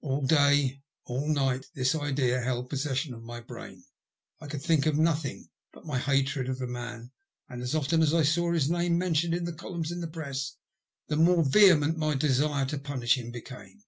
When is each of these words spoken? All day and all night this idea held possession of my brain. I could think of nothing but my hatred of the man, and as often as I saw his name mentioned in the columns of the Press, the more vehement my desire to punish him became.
All 0.00 0.24
day 0.24 0.60
and 0.70 0.80
all 1.06 1.26
night 1.26 1.66
this 1.74 1.96
idea 1.96 2.40
held 2.40 2.70
possession 2.70 3.14
of 3.14 3.24
my 3.24 3.40
brain. 3.40 3.82
I 4.40 4.46
could 4.46 4.62
think 4.62 4.86
of 4.86 4.96
nothing 4.96 5.48
but 5.72 5.84
my 5.84 5.98
hatred 5.98 6.48
of 6.48 6.60
the 6.60 6.68
man, 6.68 7.10
and 7.48 7.60
as 7.60 7.74
often 7.74 8.00
as 8.00 8.14
I 8.14 8.22
saw 8.22 8.52
his 8.52 8.70
name 8.70 8.96
mentioned 8.96 9.34
in 9.34 9.42
the 9.42 9.52
columns 9.52 9.90
of 9.90 10.00
the 10.00 10.06
Press, 10.06 10.54
the 11.08 11.16
more 11.16 11.42
vehement 11.42 11.96
my 11.98 12.14
desire 12.14 12.64
to 12.66 12.78
punish 12.78 13.18
him 13.18 13.32
became. 13.32 13.82